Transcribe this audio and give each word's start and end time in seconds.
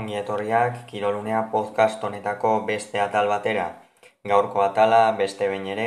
Ongi 0.00 0.16
etorriak 0.18 0.78
Kirolunea 0.90 1.40
podcast 1.52 2.02
honetako 2.02 2.48
beste 2.66 2.98
atal 2.98 3.28
batera. 3.30 3.66
Gaurko 4.30 4.62
atala 4.64 5.12
beste 5.20 5.46
behin 5.52 5.68
ere 5.74 5.86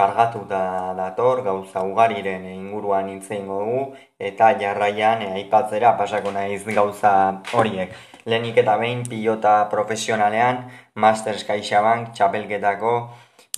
kargatuta 0.00 0.62
dator 0.98 1.42
gauza 1.46 1.84
ugariren 1.90 2.48
inguruan 2.52 3.12
hitzein 3.12 3.46
dugu 3.52 3.84
eta 4.30 4.48
jarraian 4.62 5.22
aipatzera 5.28 5.92
pasako 6.00 6.32
naiz 6.34 6.64
gauza 6.80 7.12
horiek. 7.60 7.94
Lehenik 8.26 8.58
eta 8.64 8.74
behin 8.82 9.06
pilota 9.12 9.54
profesionalean 9.76 10.64
Masters 11.06 11.46
CaixaBank 11.46 12.10
txapelketako 12.18 12.96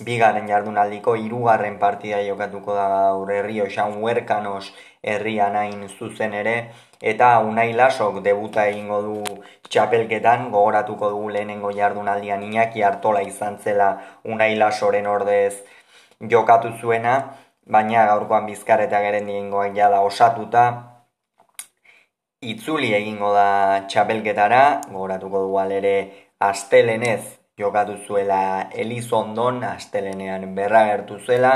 bigaren 0.05 0.47
jardunaldiko 0.47 1.15
hirugarren 1.15 1.77
partida 1.79 2.21
jokatuko 2.27 2.75
da 2.75 2.87
gaur 2.89 3.31
herri 3.31 3.61
osan 3.61 3.97
huerkanos 4.01 4.71
herrian 5.03 5.55
hain 5.55 5.87
zuzen 5.87 6.33
ere 6.41 6.55
eta 7.13 7.29
unai 7.39 7.73
lasok 7.73 8.21
debuta 8.23 8.65
egingo 8.67 9.01
du 9.01 9.23
txapelketan 9.69 10.49
gogoratuko 10.51 11.09
dugu 11.15 11.29
lehenengo 11.35 11.71
jardunaldian 11.71 12.43
Iñaki 12.43 12.81
hartola 12.81 13.21
izan 13.21 13.57
zela 13.57 13.89
unai 14.25 14.55
lasoren 14.55 15.07
ordez 15.07 15.63
jokatu 16.35 16.73
zuena 16.81 17.15
baina 17.65 18.05
gaurkoan 18.11 18.45
bizkar 18.45 18.81
eta 18.81 19.01
geren 19.01 19.27
diengoak 19.27 19.75
jada 19.75 20.01
osatuta 20.01 20.63
itzuli 22.41 22.93
egingo 22.93 23.33
da 23.33 23.83
txapelketara 23.87 24.63
gogoratuko 24.91 25.43
dugu 25.47 25.59
alere 25.59 25.95
astelenez 26.39 27.38
jokatu 27.59 27.97
zuela 28.07 28.69
Elizondon, 28.71 29.63
astelenean 29.63 30.55
berra 30.55 30.85
gertu 30.91 31.19
zuela, 31.19 31.53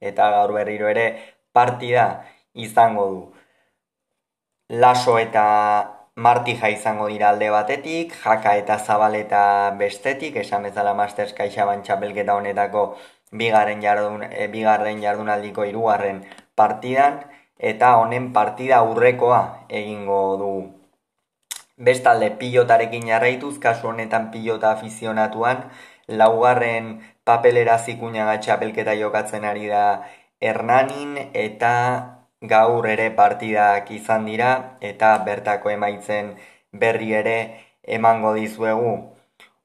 eta 0.00 0.30
gaur 0.34 0.52
berriro 0.58 0.88
ere 0.88 1.06
partida 1.52 2.06
izango 2.54 3.06
du. 3.14 3.22
Laso 4.82 5.18
eta 5.18 5.44
Martija 6.16 6.68
izango 6.68 7.06
dira 7.08 7.30
alde 7.30 7.48
batetik, 7.50 8.14
Jaka 8.24 8.56
eta 8.56 8.78
Zabaleta 8.78 9.44
bestetik, 9.78 10.36
esan 10.36 10.62
bezala 10.68 10.92
Masters 10.94 11.32
Kaixaban 11.32 11.82
txapelketa 11.82 12.34
honetako 12.36 12.84
bigarren, 13.32 13.80
jardun, 13.80 14.26
e, 14.28 14.48
bigarren 14.52 15.00
jardunaldiko 15.00 15.64
hirugarren 15.64 16.22
partidan, 16.54 17.22
eta 17.58 17.96
honen 18.02 18.32
partida 18.32 18.82
aurrekoa 18.84 19.42
egingo 19.68 20.20
dugu. 20.44 20.81
Bestalde 21.82 22.30
pilotarekin 22.38 23.08
jarraituz, 23.10 23.58
kasu 23.58 23.88
honetan 23.90 24.30
pilota 24.30 24.70
afizionatuan, 24.70 25.64
laugarren 26.08 27.00
papelera 27.24 27.78
zikuñaga 27.78 28.36
txapelketa 28.38 28.94
jokatzen 29.00 29.44
ari 29.44 29.66
da 29.66 29.86
Hernanin 30.42 31.16
eta 31.32 31.72
gaur 32.52 32.86
ere 32.86 33.08
partidak 33.18 33.90
izan 33.94 34.26
dira 34.30 34.52
eta 34.80 35.10
bertako 35.26 35.70
emaitzen 35.74 36.32
berri 36.72 37.12
ere 37.18 37.36
emango 37.98 38.34
dizuegu. 38.34 38.94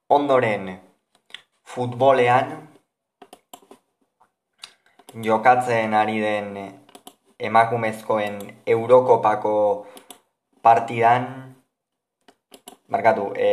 Ondoren, 0.08 0.78
futbolean 1.64 2.54
jokatzen 5.28 5.94
ari 5.94 6.20
den 6.20 6.56
emakumezkoen 7.38 8.38
Eurokopako 8.66 9.54
partidan 10.62 11.47
markatu, 12.88 13.32
e, 13.36 13.48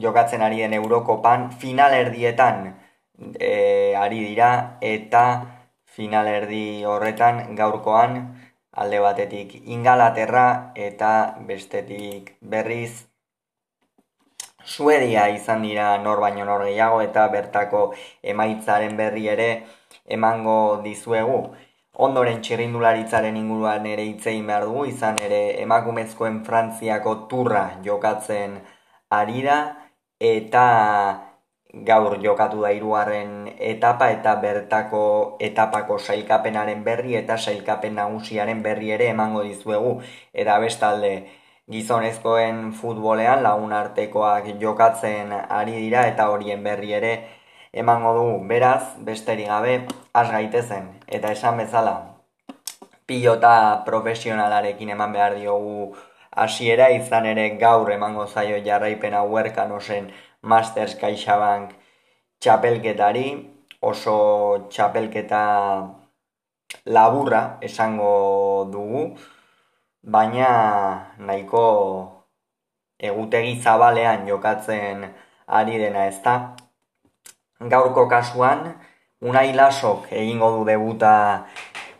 jokatzen 0.00 0.42
ari 0.42 0.62
den 0.62 0.74
Eurokopan 0.74 1.50
finalerdietan 1.60 2.74
e, 3.38 3.94
ari 3.96 4.20
dira 4.28 4.78
eta 4.80 5.24
finalerdi 5.96 6.84
horretan 6.84 7.54
gaurkoan 7.56 8.20
alde 8.82 9.00
batetik 9.00 9.54
ingalaterra 9.76 10.46
eta 10.74 11.10
bestetik 11.50 12.34
berriz 12.40 13.06
Suedia 14.64 15.28
izan 15.28 15.62
dira 15.62 15.98
nor 16.02 16.20
baino 16.24 16.44
nor 16.48 16.64
gehiago 16.64 17.00
eta 17.04 17.26
bertako 17.28 17.82
emaitzaren 18.32 18.96
berri 18.96 19.28
ere 19.28 19.48
emango 20.16 20.80
dizuegu. 20.86 21.38
Ondoren 21.94 22.40
txirrindularitzaren 22.42 23.36
inguruan 23.38 23.84
ere 23.86 24.02
hitzein 24.08 24.46
behar 24.46 24.64
dugu, 24.66 24.86
izan 24.90 25.18
ere 25.22 25.60
emakumezkoen 25.62 26.40
Frantziako 26.46 27.14
turra 27.30 27.68
jokatzen 27.84 28.56
ari 29.10 29.44
da, 29.44 29.58
eta 30.18 30.64
gaur 31.90 32.18
jokatu 32.22 32.60
da 32.62 32.70
iruaren 32.70 33.48
etapa 33.58 34.10
eta 34.10 34.34
bertako 34.42 35.04
etapako 35.48 35.98
sailkapenaren 35.98 36.82
berri 36.84 37.16
eta 37.20 37.36
sailkapen 37.38 37.94
nagusiaren 38.00 38.62
berri 38.62 38.90
ere 38.98 39.08
emango 39.14 39.42
dizuegu. 39.42 39.94
Eta 40.32 40.58
bestalde 40.66 41.14
gizonezkoen 41.70 42.72
futbolean 42.80 43.42
lagun 43.42 43.72
artekoak 43.72 44.50
jokatzen 44.60 45.32
ari 45.32 45.78
dira 45.78 46.06
eta 46.10 46.28
horien 46.30 46.62
berri 46.62 46.92
ere 46.92 47.14
emango 47.74 48.14
dugu 48.14 48.48
beraz, 48.48 48.94
besterik 49.06 49.48
gabe, 49.50 49.86
az 50.14 50.28
gaitezen, 50.30 50.90
eta 51.06 51.32
esan 51.34 51.58
bezala, 51.58 51.94
pilota 53.06 53.82
profesionalarekin 53.86 54.92
eman 54.94 55.12
behar 55.12 55.34
diogu 55.40 55.94
hasiera 56.30 56.88
izan 56.94 57.26
ere 57.26 57.48
gaur 57.58 57.90
emango 57.92 58.26
zaio 58.26 58.60
jarraipena 58.64 59.22
huerkan 59.22 59.72
osen 59.72 60.10
Masters 60.42 60.94
CaixaBank 61.00 61.74
txapelketari, 62.40 63.28
oso 63.80 64.16
txapelketa 64.70 65.44
laburra 66.86 67.42
esango 67.68 68.14
dugu, 68.72 69.04
baina 70.16 70.48
nahiko 71.18 71.64
egutegi 72.98 73.56
zabalean 73.60 74.28
jokatzen 74.28 75.08
ari 75.46 75.78
dena 75.78 76.06
ez 76.10 76.20
da, 76.24 76.36
gaurko 77.70 78.08
kasuan, 78.08 78.74
unai 79.20 79.52
lasok 79.56 80.10
egingo 80.12 80.50
du 80.56 80.64
debuta 80.68 81.14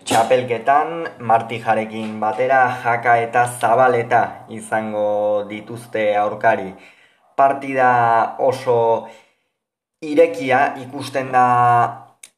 txapelketan, 0.04 1.19
martijarekin 1.20 2.19
batera, 2.20 2.69
jaka 2.84 3.16
eta 3.25 3.47
zabaleta 3.60 4.22
izango 4.52 5.44
dituzte 5.48 6.12
aurkari. 6.20 6.75
Partida 7.36 7.91
oso 8.38 9.08
irekia 10.04 10.75
ikusten 10.84 11.32
da 11.32 11.47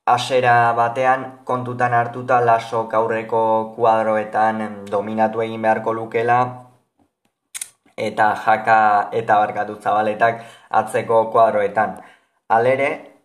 asera 0.07 0.73
batean 0.79 1.27
kontutan 1.45 1.93
hartuta 1.93 2.39
lasok 2.41 2.95
aurreko 2.95 3.43
kuadroetan 3.75 4.87
dominatu 4.91 5.43
egin 5.43 5.63
beharko 5.67 5.93
lukela 5.93 6.39
eta 7.97 8.29
jaka 8.45 8.79
eta 9.13 9.39
barkatu 9.43 9.81
zabaletak 9.83 10.45
atzeko 10.71 11.25
kuadroetan. 11.33 11.99
Alere, 12.49 13.16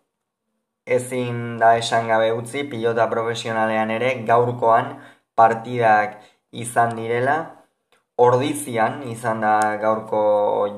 ezin 0.85 1.57
da 1.59 1.75
esan 1.77 2.07
gabe 2.07 2.31
utzi 2.33 2.63
pilota 2.69 3.07
profesionalean 3.09 3.91
ere 3.91 4.13
gaurkoan 4.27 4.97
partidak 5.35 6.19
izan 6.51 6.95
direla. 6.95 7.37
Ordizian 8.21 9.01
izan 9.09 9.39
da 9.41 9.53
gaurko 9.81 10.19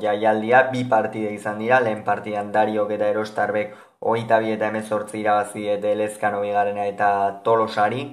jaialdia, 0.01 0.61
bi 0.71 0.83
partide 0.89 1.33
izan 1.33 1.57
dira, 1.59 1.79
lehen 1.83 2.03
partidan 2.03 2.51
Dariok 2.53 2.93
eta 2.95 3.09
Erostarbek 3.11 3.73
oita 4.13 4.39
bi 4.39 4.53
eta 4.53 4.69
emezortzi 4.71 5.19
irabazi 5.19 5.67
eta 5.73 5.89
Elezkano 5.89 6.39
bigarena 6.43 6.85
eta 6.91 7.09
Tolosari, 7.43 8.05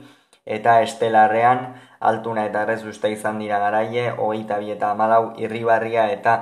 eta 0.47 0.81
Estelarrean 0.87 1.63
altuna 2.01 2.47
eta 2.49 2.65
rezusta 2.65 3.09
izan 3.13 3.39
dira 3.39 3.59
garaie, 3.63 4.11
oita 4.19 4.59
bi 4.59 4.71
eta 4.75 4.91
amalau 4.97 5.33
irribarria 5.39 6.09
eta 6.17 6.37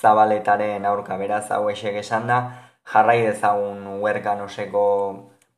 zabaletaren 0.00 0.84
aurka 0.90 1.16
beraz 1.16 1.46
hau 1.50 1.68
esek 1.70 2.00
esan 2.02 2.26
da, 2.28 2.38
jarrai 2.92 3.22
dezagun 3.26 3.86
huerkan 4.00 4.40
oseko 4.44 4.84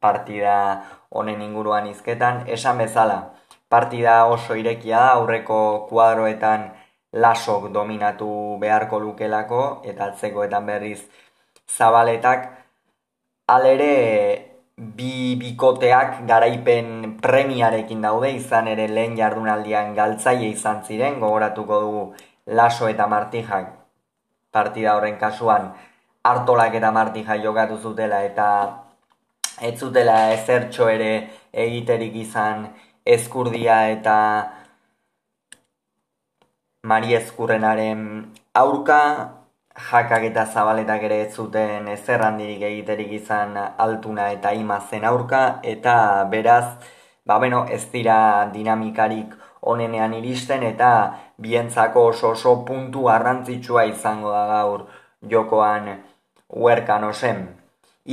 partida 0.01 0.57
honen 1.11 1.43
inguruan 1.43 1.87
izketan. 1.91 2.45
Esan 2.47 2.79
bezala, 2.79 3.19
partida 3.69 4.25
oso 4.27 4.55
irekia 4.55 4.99
da, 4.99 5.13
aurreko 5.21 5.61
kuadroetan 5.91 6.69
lasok 7.13 7.71
dominatu 7.73 8.59
beharko 8.61 9.01
lukelako, 9.01 9.63
eta 9.85 10.13
atzekoetan 10.13 10.67
berriz 10.67 11.01
zabaletak. 11.79 12.51
Alere, 13.49 13.95
bi 14.77 15.37
bikoteak 15.41 16.23
garaipen 16.29 17.19
premiarekin 17.23 18.03
daude, 18.03 18.33
izan 18.37 18.69
ere 18.69 18.89
lehen 18.89 19.17
jardunaldian 19.17 19.95
galtzaile 19.95 20.51
izan 20.51 20.83
ziren, 20.85 21.21
gogoratuko 21.21 21.81
dugu 21.87 22.07
laso 22.47 22.89
eta 22.89 23.07
martijak 23.07 23.73
partida 24.57 24.97
horren 24.97 25.19
kasuan 25.21 25.73
hartolak 26.29 26.75
eta 26.81 26.91
marti 26.99 27.25
jai 27.29 27.39
jokatu 27.45 27.79
zutela 27.79 28.23
eta 28.31 28.49
ez 29.69 29.79
zutela 29.79 30.17
ezertxo 30.33 30.89
ere 30.89 31.13
egiterik 31.67 32.15
izan 32.27 32.67
eskurdia 33.17 33.79
eta 33.91 34.17
mari 36.93 37.15
eskurrenaren 37.15 38.03
aurka 38.55 39.01
jakak 39.91 40.23
eta 40.31 40.45
zabaletak 40.47 41.03
ere 41.09 41.21
ez 41.23 41.33
zuten 41.35 41.89
ezer 41.95 42.23
handirik 42.27 42.63
egiterik 42.69 43.13
izan 43.21 43.57
altuna 43.87 44.31
eta 44.37 44.53
imazen 44.53 45.05
aurka 45.05 45.43
eta 45.75 45.97
beraz 46.31 46.67
ba 47.27 47.39
beno 47.39 47.65
ez 47.77 47.85
dira 47.93 48.19
dinamikarik 48.53 49.35
onenean 49.61 50.15
iristen 50.15 50.63
eta 50.63 50.91
bientzako 51.47 52.07
oso 52.13 52.31
oso 52.31 52.55
puntu 52.65 53.09
arrantzitsua 53.17 53.85
izango 53.85 54.31
da 54.31 54.47
gaur 54.53 54.87
jokoan 55.31 55.91
huerkan 56.57 57.05
osen. 57.05 57.47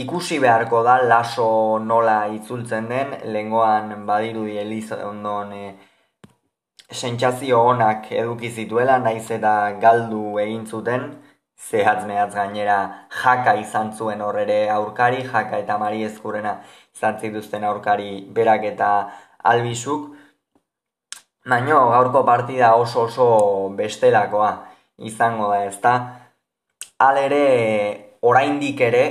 Ikusi 0.03 0.39
beharko 0.41 0.81
da 0.83 0.97
laso 1.05 1.79
nola 1.79 2.25
itzultzen 2.33 2.87
den, 2.89 3.11
lengoan 3.33 4.05
badirudi 4.07 4.57
Elizondon 4.57 5.51
e, 5.53 5.67
sentsazio 6.91 7.59
onak 7.73 8.09
eduki 8.11 8.49
zituela, 8.49 8.97
naiz 8.99 9.29
eta 9.31 9.53
galdu 9.81 10.39
egin 10.41 10.65
zuten, 10.65 11.05
zehatz 11.69 12.05
mehatz 12.09 12.33
gainera 12.35 12.77
jaka 13.23 13.53
izan 13.61 13.91
zuen 13.93 14.21
horrere 14.21 14.57
aurkari, 14.69 15.21
jaka 15.23 15.59
eta 15.63 15.77
mari 15.77 16.03
ezkurrena 16.03 16.55
izan 16.95 17.19
zituzten 17.21 17.63
aurkari 17.63 18.25
berak 18.39 18.65
eta 18.71 18.89
albizuk. 19.53 20.09
Baina 21.45 21.79
gaurko 21.93 22.23
partida 22.25 22.73
oso 22.79 23.05
oso 23.09 23.27
bestelakoa 23.77 24.51
izango 24.97 25.51
da 25.51 25.61
ezta. 25.67 25.93
Alere 26.99 28.12
oraindik 28.29 28.81
ere 28.89 29.05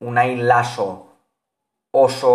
unai 0.00 0.36
laso 0.50 0.88
oso 2.04 2.34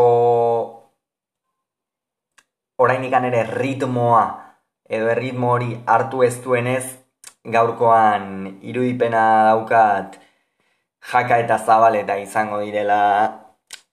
oraindik 2.78 3.14
ere 3.14 3.44
ritmoa 3.62 4.24
edo 4.90 5.08
erritmo 5.14 5.54
hori 5.56 5.72
hartu 5.86 6.24
ez 6.28 6.36
duenez 6.44 6.86
gaurkoan 7.56 8.26
irudipena 8.62 9.24
daukat 9.50 10.20
jaka 11.12 11.40
eta 11.44 11.58
zabaleta 11.58 12.18
izango 12.18 12.60
direla. 12.62 13.02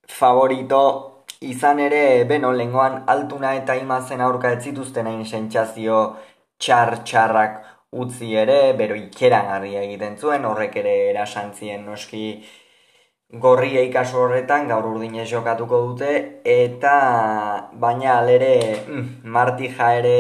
Favorito 0.09 1.25
izan 1.41 1.81
ere, 1.81 2.25
beno, 2.25 2.53
lengoan 2.53 3.05
altuna 3.07 3.55
eta 3.55 3.77
imazen 3.79 4.21
aurka 4.21 4.51
ez 4.53 4.63
zituzten 4.65 5.07
hain 5.07 5.25
sentsazio 5.25 6.17
txar-txarrak 6.59 7.61
utzi 7.91 8.35
ere, 8.37 8.73
bero 8.77 8.95
ikeran 8.95 9.65
egiten 9.65 10.17
zuen, 10.17 10.45
horrek 10.45 10.77
ere 10.77 10.95
erasantzien 11.11 11.85
noski 11.87 12.43
gorria 13.31 13.81
ikaso 13.85 14.23
horretan 14.23 14.69
gaur 14.69 14.87
urdine 14.89 15.25
jokatuko 15.27 15.81
dute 15.87 16.13
eta 16.45 16.93
baina 17.75 18.15
alere 18.19 18.55
mm, 18.87 19.09
martija 19.25 19.95
ere 20.03 20.15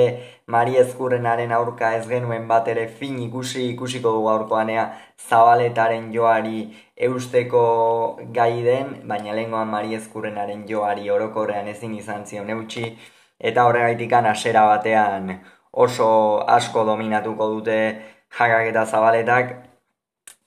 Mari 0.48 0.78
ezkurrenaren 0.80 1.50
aurka 1.52 1.90
ez 1.96 2.06
genuen 2.08 2.46
bat 2.48 2.68
ere 2.72 2.86
fin 3.00 3.18
ikusi 3.20 3.66
ikusiko 3.70 4.12
dugu 4.14 4.28
aurkoanea 4.32 4.84
zabaletaren 5.28 6.06
joari 6.12 6.62
eusteko 7.08 7.64
gai 8.32 8.62
den, 8.64 8.94
baina 9.10 9.34
lehenkoan 9.34 9.68
Mari 9.68 9.94
ezkurrenaren 9.94 10.64
joari 10.68 11.10
orokorrean 11.10 11.68
ezin 11.68 11.94
izan 11.98 12.24
zion 12.24 12.48
eutxi, 12.48 12.96
eta 13.38 13.66
horregaitik 13.68 14.12
asera 14.12 14.64
batean 14.66 15.38
oso 15.72 16.44
asko 16.46 16.84
dominatuko 16.84 17.48
dute 17.54 17.78
jakak 18.38 18.70
eta 18.70 18.84
zabaletak, 18.86 19.52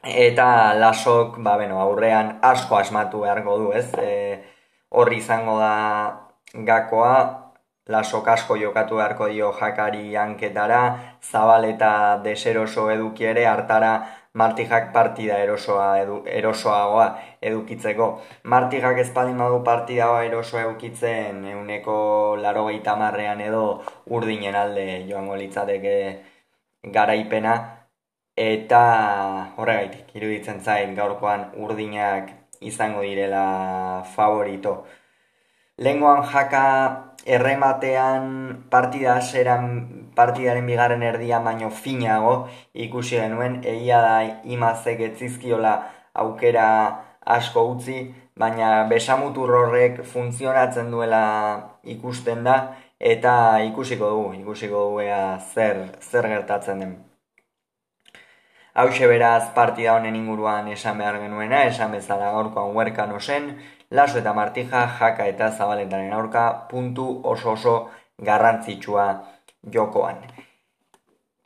eta 0.03 0.73
lasok, 0.79 1.38
ba, 1.44 1.57
beno, 1.57 1.79
aurrean 1.81 2.39
asko 2.41 2.77
asmatu 2.77 3.21
beharko 3.25 3.57
du, 3.57 3.71
ez? 3.73 3.88
E, 3.97 4.39
horri 4.89 5.18
izango 5.21 5.57
da 5.59 5.73
gakoa, 6.53 7.15
lasok 7.88 8.27
asko 8.27 8.57
jokatu 8.57 8.97
beharko 8.97 9.27
dio 9.29 9.51
jakari 9.59 10.15
hanketara, 10.15 10.81
zabal 11.21 11.65
eta 11.65 11.91
deseroso 12.23 12.89
eduki 12.91 13.25
ere 13.25 13.45
hartara 13.45 13.94
martijak 14.33 14.94
partida 14.94 15.38
erosoa 15.44 15.88
edu, 16.04 16.22
erosoagoa 16.25 17.07
edukitzeko. 17.42 18.07
Martijak 18.44 18.98
ezpadin 19.06 19.38
badu 19.38 19.60
partidagoa 19.63 20.24
erosoa 20.24 20.62
edukitzen 20.62 21.45
euneko 21.56 22.38
laro 22.42 22.66
marrean 22.98 23.42
edo 23.42 23.83
urdinen 24.07 24.56
alde 24.56 25.06
joango 25.10 25.36
litzateke 25.36 26.24
garaipena, 26.94 27.81
Eta 28.42 28.81
horregaitik, 29.60 30.16
iruditzen 30.16 30.62
zain 30.63 30.95
gaurkoan 30.95 31.51
urdinak 31.60 32.30
izango 32.62 33.01
direla 33.01 34.04
favorito. 34.16 34.86
Lengoan 35.78 36.24
jaka 36.31 36.63
errematean 37.25 38.63
partida 38.72 39.18
aseran 39.18 40.00
partidaren 40.15 40.65
bigarren 40.65 41.03
erdia 41.03 41.39
baino 41.39 41.69
finago 41.69 42.33
ikusi 42.73 43.17
genuen 43.17 43.61
egia 43.63 44.01
da 44.01 44.15
imazek 44.43 44.99
etzizkiola 45.11 45.75
aukera 46.13 46.67
asko 47.25 47.63
utzi, 47.73 47.99
baina 48.35 48.87
besamutur 48.89 49.53
horrek 49.55 50.01
funtzionatzen 50.13 50.89
duela 50.91 51.21
ikusten 51.83 52.43
da 52.43 52.57
eta 52.99 53.33
ikusiko 53.67 54.09
dugu, 54.09 54.33
ikusiko 54.41 54.83
dugu 54.89 55.05
zer, 55.53 55.87
zer 56.01 56.27
gertatzen 56.27 56.79
den. 56.79 56.97
Hau 58.73 58.87
beraz 58.87 59.51
partida 59.53 59.95
honen 59.95 60.15
inguruan 60.15 60.67
esan 60.67 60.97
behar 60.97 61.19
genuena, 61.19 61.63
esan 61.65 61.91
bezala 61.91 62.31
gaurkoan 62.31 62.73
huerkan 62.73 63.11
osen, 63.11 63.57
laso 63.89 64.19
eta 64.19 64.33
martija, 64.33 64.87
jaka 64.99 65.25
eta 65.27 65.51
zabaletaren 65.51 66.13
aurka, 66.13 66.67
puntu 66.69 67.21
oso 67.23 67.51
oso 67.51 67.89
garrantzitsua 68.17 69.07
jokoan. 69.63 70.17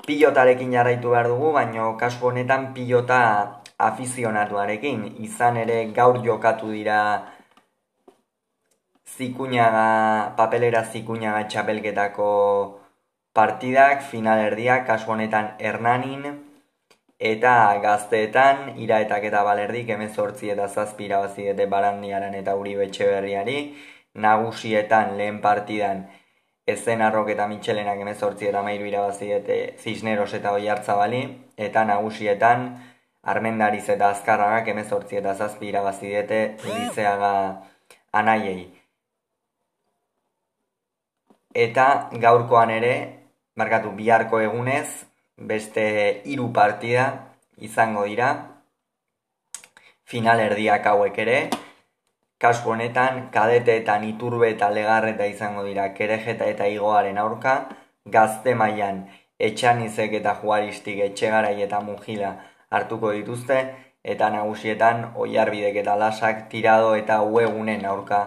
Pilotarekin 0.06 0.72
jarraitu 0.72 1.10
behar 1.12 1.28
dugu, 1.28 1.52
baina 1.54 1.92
kasu 1.98 2.28
honetan 2.30 2.74
pilota 2.74 3.62
afizionatuarekin, 3.78 5.06
izan 5.28 5.58
ere 5.58 5.86
gaur 5.92 6.22
jokatu 6.24 6.72
dira 6.72 7.00
zikuñaga, 9.18 10.36
papelera 10.38 10.84
zikuñaga 10.84 11.48
txapelketako 11.48 12.32
partidak, 13.34 14.04
finalerdiak, 14.12 14.86
kasu 14.88 15.12
honetan 15.12 15.56
Hernanin, 15.60 16.46
Eta 17.18 17.80
gazteetan, 17.80 18.74
iraetak 18.84 19.24
eta 19.24 19.44
balerdik 19.48 19.90
emezortzi 19.90 20.50
eta 20.52 20.68
zazpi 20.68 21.06
irabaziete 21.06 21.66
barandiaran 21.66 22.34
eta 22.36 22.56
uri 22.60 22.76
betxe 22.76 23.06
berriari, 23.08 23.56
nagusietan 24.26 25.16
lehen 25.18 25.40
partidan 25.42 26.04
ezen 26.68 27.02
arrok 27.02 27.30
eta 27.30 27.48
mitxelenak 27.48 28.00
emezortzi 28.02 28.48
eta 28.50 28.62
mairu 28.64 28.90
zisneros 29.78 30.34
eta 30.34 30.52
oi 30.52 30.68
hartzabali, 30.68 31.22
eta 31.58 31.86
nagusietan 31.86 32.66
armendariz 33.24 33.90
eta 33.90 34.10
azkarragak 34.10 34.68
emezortzi 34.68 35.18
eta 35.18 35.36
zazpi 35.36 35.68
irabaziete 35.68 36.58
lizeaga 36.64 37.62
anaiei. 38.12 38.74
Eta 41.54 42.10
gaurkoan 42.12 42.70
ere, 42.70 42.94
markatu 43.56 43.92
biharko 43.92 44.40
egunez, 44.40 45.06
beste 45.38 46.22
hiru 46.26 46.52
partida 46.54 47.36
izango 47.58 48.04
dira 48.06 48.30
final 50.04 50.40
erdiak 50.40 50.86
hauek 50.86 51.18
ere 51.20 51.38
kasu 52.38 52.72
honetan 52.72 53.30
kadeteetan 53.32 54.04
iturbe 54.04 54.50
eta 54.50 54.70
legarreta 54.70 55.26
izango 55.26 55.64
dira 55.64 55.90
kerejeta 55.94 56.46
eta 56.54 56.68
igoaren 56.68 57.18
aurka 57.18 57.56
gazte 58.18 58.56
mailan 58.56 59.06
etxanizek 59.40 60.14
eta 60.20 60.36
juaristik 60.42 61.00
etxegarai 61.10 61.62
eta 61.68 61.82
mugila 61.82 62.36
hartuko 62.72 63.12
dituzte 63.18 63.60
eta 64.04 64.30
nagusietan 64.30 65.12
oiarbidek 65.16 65.82
eta 65.84 65.96
lasak 65.98 66.48
tirado 66.50 66.96
eta 66.96 67.22
uegunen 67.24 67.86
aurka 67.86 68.22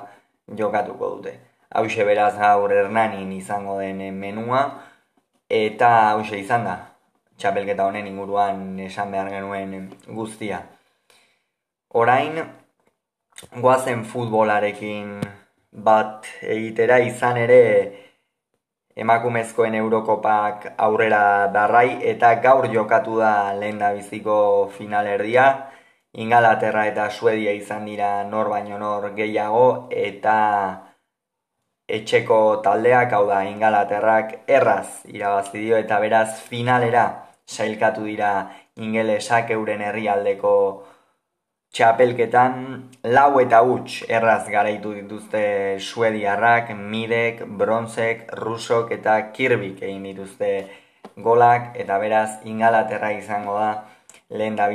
jokatuko 0.59 1.11
dute. 1.17 1.38
Hau 1.71 1.85
beraz 1.85 2.35
gaur 2.37 2.73
hernanin 2.73 3.33
izango 3.33 3.79
den 3.79 4.15
menua 4.15 4.62
eta 5.49 5.91
hau 6.11 6.23
izan 6.23 6.65
da 6.65 6.77
txapelketa 7.38 7.85
honen 7.87 8.07
inguruan 8.07 8.79
esan 8.83 9.12
behar 9.15 9.31
genuen 9.31 9.91
guztia. 10.09 10.62
Orain, 11.95 12.41
guazen 13.47 14.04
futbolarekin 14.04 15.21
bat 15.85 16.26
egitera 16.42 16.99
izan 16.99 17.37
ere 17.38 17.62
emakumezkoen 18.99 19.76
Eurokopak 19.78 20.66
aurrera 20.87 21.23
darrai 21.54 22.00
eta 22.12 22.35
gaur 22.42 22.66
jokatu 22.73 23.18
da 23.23 23.54
lehen 23.54 23.78
biziko 23.97 24.71
finalerdia. 24.78 25.71
Ingalaterra 26.18 26.87
eta 26.88 27.11
Suedia 27.11 27.52
izan 27.52 27.85
dira 27.87 28.25
nor 28.25 28.49
baino 28.50 28.78
nor 28.78 29.11
gehiago 29.14 29.88
eta 29.90 30.37
etxeko 31.87 32.61
taldeak 32.64 33.12
hau 33.12 33.26
da 33.28 33.45
Ingalaterrak 33.45 34.35
erraz 34.49 35.04
irabazi 35.07 35.59
dio 35.61 35.76
eta 35.76 36.00
beraz 36.00 36.40
finalera 36.49 37.04
sailkatu 37.47 38.04
dira 38.04 38.33
ingelesak 38.76 39.50
euren 39.50 39.80
herrialdeko 39.80 40.54
txapelketan 41.73 42.55
lau 43.05 43.41
eta 43.41 43.61
huts 43.63 44.03
erraz 44.09 44.49
garaitu 44.49 44.95
dituzte 44.97 45.43
suediarrak, 45.79 46.73
midek, 46.75 47.45
bronzek, 47.61 48.27
rusok 48.43 48.93
eta 48.99 49.21
kirbik 49.37 49.83
egin 49.83 50.03
dituzte 50.11 50.51
golak 51.17 51.77
eta 51.77 51.99
beraz 51.99 52.31
ingalaterra 52.45 53.13
izango 53.13 53.59
da 53.59 53.71
lehen 54.31 54.57
da 54.57 54.69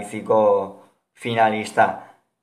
finalista. 1.13 1.87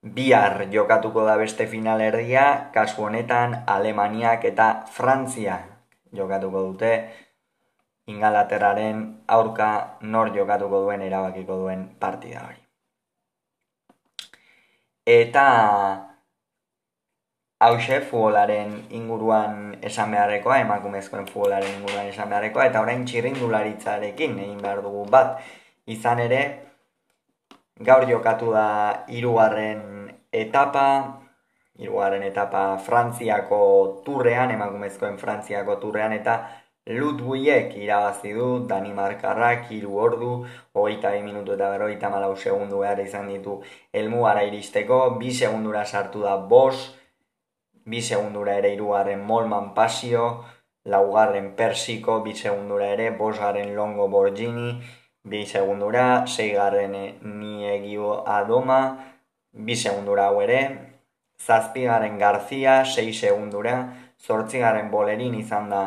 Bihar 0.03 0.65
jokatuko 0.73 1.27
da 1.27 1.37
beste 1.37 1.67
finalerdia, 1.67 2.71
kasu 2.73 3.05
honetan 3.05 3.65
Alemaniak 3.67 4.47
eta 4.49 4.87
Frantzia 4.95 5.59
jokatuko 6.17 6.63
dute 6.71 6.95
Ingalaterraren 8.11 9.03
aurka 9.37 9.69
nor 10.15 10.33
jokatuko 10.37 10.83
duen 10.87 11.07
erabakiko 11.07 11.61
duen 11.63 11.87
partida 12.01 12.47
hori. 12.49 12.60
Eta 15.07 15.47
hause 17.61 18.01
futbolaren 18.01 18.73
inguruan 18.97 19.79
esan 19.85 20.13
beharrekoa, 20.15 20.61
emakumezkoen 20.65 21.27
futbolaren 21.29 21.75
inguruan 21.79 22.09
esan 22.09 22.29
beharrekoa, 22.33 22.67
eta 22.71 22.81
orain 22.81 23.05
txirrindularitzarekin 23.05 24.39
egin 24.39 24.61
behar 24.65 24.83
dugu 24.85 25.05
bat. 25.13 25.41
Izan 25.87 26.21
ere, 26.25 26.41
gaur 27.81 28.07
jokatu 28.09 28.53
da 28.53 28.67
hirugarren 29.09 29.83
etapa, 30.33 30.87
hirugarren 31.81 32.23
etapa 32.23 32.65
Frantziako 32.85 33.61
turrean, 34.05 34.53
emakumezkoen 34.57 35.19
Frantziako 35.19 35.77
turrean, 35.83 36.13
eta 36.17 36.37
Ludwigek 36.89 37.77
irabazi 37.77 38.33
du 38.33 38.67
Danimarkarrak 38.67 39.69
hiru 39.71 39.99
ordu, 40.01 40.31
hogeita 40.73 41.13
bi 41.13 41.21
minutu 41.23 41.53
eta 41.55 41.69
berrogeita 41.71 42.09
malau 42.09 42.33
segundu 42.37 42.81
behar 42.81 42.99
izan 43.05 43.29
ditu. 43.29 43.61
Elmugara 43.93 44.43
iristeko, 44.49 44.99
bi 45.21 45.31
segundura 45.31 45.85
sartu 45.85 46.25
da 46.25 46.37
bos, 46.37 46.97
bi 47.85 48.01
segundura 48.01 48.57
ere 48.63 48.73
irugarren 48.75 49.21
Molman 49.21 49.71
Pasio, 49.75 50.25
laugarren 50.85 51.53
Persiko, 51.55 52.23
bi 52.25 52.35
segundura 52.35 52.91
ere 52.97 53.11
bosgarren 53.23 53.77
Longo 53.77 54.09
Borgini, 54.09 54.81
bi 55.23 55.45
segundura, 55.47 56.27
seigarren 56.27 56.97
Niegio 57.23 58.25
Adoma, 58.27 58.83
bi 59.53 59.77
segundura 59.77 60.31
hau 60.31 60.41
ere, 60.41 60.61
zazpigaren 61.39 62.19
Garzia, 62.19 62.85
sei 62.85 63.13
segundura, 63.13 63.83
zortzigaren 64.19 64.91
Bolerin 64.91 65.35
izan 65.39 65.69
da 65.69 65.85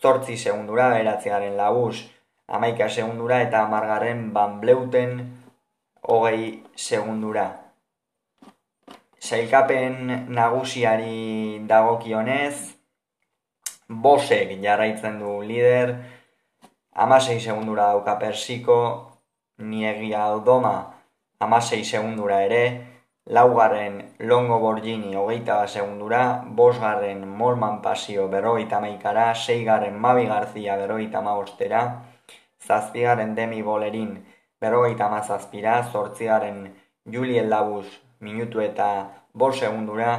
zortzi 0.00 0.36
segundura, 0.36 0.88
beratzigarren 0.94 1.56
Labus, 1.56 2.04
amaika 2.46 2.88
segundura, 2.88 3.40
eta 3.42 3.64
amargarren 3.64 4.32
Van 4.32 4.60
Bleuten, 4.60 5.20
hogei 6.02 6.62
segundura. 6.76 7.46
Sailkapen 9.18 10.26
nagusiari 10.28 11.64
dagokionez, 11.68 12.74
Bosek 13.88 14.50
jarraitzen 14.62 15.18
du 15.20 15.40
lider, 15.44 15.94
amasei 16.94 17.38
segundura 17.40 17.90
dauka 17.92 18.16
persiko, 18.20 18.78
niegia 19.58 20.24
aldoma, 20.24 20.76
amasei 21.40 21.84
segundura 21.84 22.42
ere, 22.44 22.64
laugarren 23.26 24.14
longo 24.18 24.58
borgini 24.60 25.14
hogeita 25.16 25.56
bat 25.60 25.68
segundura, 25.68 26.44
bosgarren 26.44 27.26
molman 27.26 27.80
pasio 27.82 28.28
berroita 28.28 28.80
maikara, 28.80 29.34
seigarren 29.34 29.96
mabi 29.98 30.26
garzia 30.26 30.76
berroita 30.76 31.20
maostera, 31.20 31.82
zazpigaren 32.60 33.34
demi 33.34 33.62
bolerin 33.62 34.24
berroita 34.60 35.08
mazazpira, 35.08 35.82
zortzigaren 35.92 36.74
Julien 37.04 37.48
Labus 37.50 37.86
minutu 38.20 38.60
eta 38.60 38.88
bos 39.32 39.58
segundura 39.58 40.10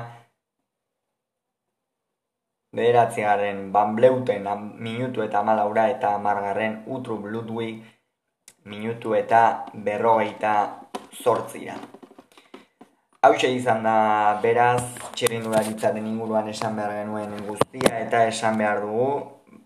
bederatzigarren 2.75 3.71
banbleuten 3.71 4.47
minutu 4.88 5.24
eta 5.24 5.41
malaura 5.43 5.88
eta 5.89 6.17
margarren 6.17 6.81
utrup 6.97 7.25
Ludwig 7.25 7.83
minutu 8.65 9.13
eta 9.15 9.41
berrogeita 9.74 10.55
zortzira. 11.24 11.77
Hau 13.25 13.34
izan 13.34 13.79
da 13.82 14.38
beraz 14.38 14.84
txirrindularitzaren 15.17 16.05
inguruan 16.05 16.50
esan 16.51 16.75
behar 16.77 16.91
genuen 16.94 17.32
guztia 17.48 17.89
eta 17.98 18.20
esan 18.29 18.60
behar 18.62 18.84
dugu 18.84 19.08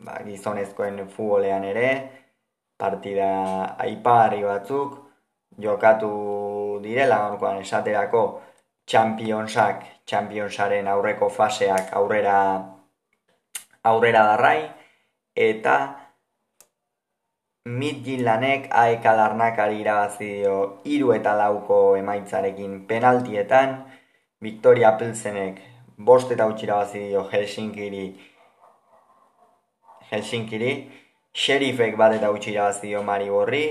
ba, 0.05 0.13
gizonezkoen 0.23 1.01
futbolean 1.11 1.65
ere 1.67 1.89
partida 2.79 3.27
aiparri 3.85 4.45
batzuk 4.47 4.95
jokatu 5.65 6.11
direla 6.85 7.17
gaurkoan 7.25 7.59
esaterako 7.65 8.23
Championsak, 8.87 9.83
Championsaren 10.07 10.87
aurreko 10.87 11.27
faseak 11.27 11.91
aurrera 11.99 12.39
aurrera 13.83 14.23
darrai 14.31 14.69
eta 15.35 15.75
Midgilanek 17.65 18.69
aeka 18.71 19.13
larnakari 19.13 19.81
irabazi 19.81 20.29
dio 20.39 20.81
hiru 20.85 21.13
eta 21.13 21.35
lauko 21.35 21.95
emaitzarekin 21.97 22.85
penaltietan. 22.87 23.75
Victoria 24.41 24.91
Pilsenek 24.97 25.59
bost 25.97 26.31
eta 26.31 26.47
utzi 26.47 26.65
irabazi 26.65 27.03
dio 27.09 27.25
Helsinkiri. 27.31 28.05
Helsinkiri. 30.11 30.71
Sheriffek 31.33 31.97
bat 31.97 32.15
eta 32.19 32.31
utzi 32.31 32.51
irabazi 32.53 32.87
dio 32.87 33.03
Mariborri. 33.03 33.65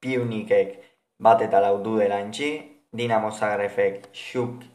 Piunikek 0.00 0.78
bat 1.18 1.42
eta 1.42 1.60
lau 1.60 1.76
du 1.82 1.98
delantzi 1.98 2.52
Dinamo 2.92 3.30
Zagrebek 3.30 4.08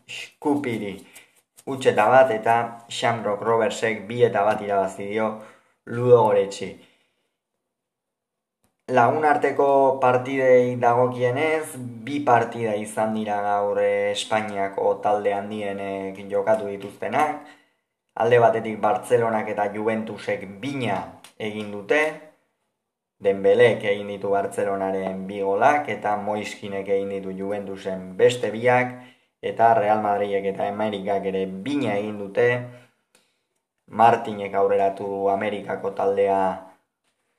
Skupiri 0.08 0.94
utxeta 1.68 2.08
bat 2.10 2.32
eta 2.32 2.56
Shamrock 2.88 3.42
Roversek 3.44 4.06
bi 4.08 4.24
eta 4.24 4.44
bat 4.48 4.62
irabazi 4.64 5.08
dio 5.12 5.28
Ludo 5.86 6.22
Goretsi. 6.24 6.70
Lagun 8.96 9.26
arteko 9.28 10.00
partidei 10.00 10.78
dagokienez, 10.80 11.76
bi 12.06 12.22
partida 12.28 12.76
izan 12.80 13.18
dira 13.18 13.42
gaur 13.44 13.82
Espainiako 13.84 14.94
talde 15.04 15.34
handienek 15.36 16.22
jokatu 16.32 16.70
dituztenak. 16.72 17.42
Alde 18.24 18.40
batetik 18.40 18.80
Bartzelonak 18.86 19.50
eta 19.52 19.66
Juventusek 19.74 20.46
bina 20.62 21.02
egin 21.50 21.74
dute, 21.76 22.00
Denbelek 23.20 23.84
egin 23.92 24.08
ditu 24.14 24.30
Bartzelonaren 24.30 25.24
bi 25.28 25.42
golak 25.42 25.90
eta 25.90 26.16
Moiskinek 26.22 26.88
egin 26.88 27.10
ditu 27.16 27.36
Juventusen 27.42 28.14
beste 28.18 28.52
biak. 28.56 28.94
Eta 29.42 29.74
Real 29.74 30.00
Madridek 30.02 30.46
eta 30.54 30.68
Amerikak 30.70 31.26
ere 31.34 31.44
bina 31.68 31.98
egin 31.98 32.24
dute. 32.24 32.48
Martinek 33.90 34.56
aurreratu 34.62 35.28
Amerikako 35.34 35.92
taldea 36.00 36.40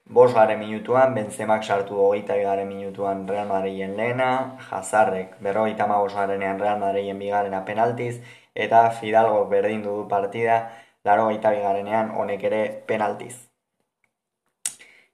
bos 0.08 0.32
garen 0.34 0.58
minutuan, 0.58 1.14
Benzemak 1.14 1.64
sartu 1.64 1.96
hogeita 2.00 2.36
garen 2.36 2.68
minutuan 2.68 3.26
Real 3.28 3.46
Madriden 3.46 3.96
lehena, 3.96 4.56
Hazarrek 4.70 5.36
berrogeita 5.40 5.86
ma 5.86 6.00
garenean 6.02 6.58
Real 6.58 6.78
Madriden 6.78 7.18
bigarena 7.18 7.64
penaltiz, 7.64 8.22
eta 8.54 8.90
Fidalgo 8.90 9.44
berdin 9.46 9.82
du 9.82 10.08
partida, 10.08 10.72
laro 11.04 11.26
gaita 11.26 11.50
bigarenean 11.50 12.10
honek 12.16 12.42
ere 12.44 12.84
penaltiz. 12.86 13.36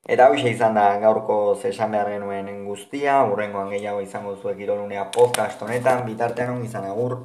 Eta 0.06 0.28
hoxe 0.30 0.50
izan 0.50 0.74
da 0.74 0.98
gaurko 1.00 1.56
zesan 1.56 1.90
behar 1.90 2.10
genuen 2.12 2.64
guztia, 2.64 3.24
urrengoan 3.24 3.70
gehiago 3.70 4.00
izango 4.00 4.36
zuek 4.36 4.58
irolunea 4.60 5.10
podcast 5.10 5.62
honetan, 5.62 6.04
bitartean 6.06 6.62
izan 6.64 6.84
agur. 6.84 7.24